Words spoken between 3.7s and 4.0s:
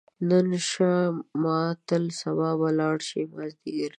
ده